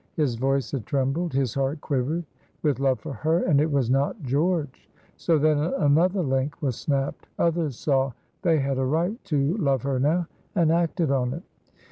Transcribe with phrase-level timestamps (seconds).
[0.15, 2.23] His voice had trembled, his heart quivered,
[2.63, 4.89] with love for her, and it was not George.
[5.15, 7.27] So then another link was snapped.
[7.37, 10.25] Others saw they had a right to love her now,
[10.55, 11.43] and acted on it.